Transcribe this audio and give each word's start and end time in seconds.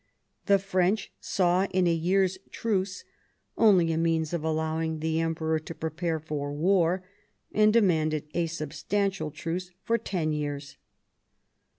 The 0.47 0.57
French 0.57 1.11
saw 1.19 1.65
in 1.65 1.85
a 1.85 1.93
year's 1.93 2.39
truce 2.49 3.03
only 3.55 3.91
a 3.91 3.99
means 3.99 4.33
of 4.33 4.43
allowing 4.43 4.97
the 4.97 5.19
Em 5.19 5.35
peror 5.35 5.63
to 5.63 5.75
prepare 5.75 6.19
for 6.19 6.51
war, 6.51 7.03
and 7.51 7.71
demanded 7.71 8.25
a 8.33 8.47
substantial 8.47 9.29
truce 9.29 9.69
for 9.83 9.99
ten 9.99 10.31
years. 10.33 10.77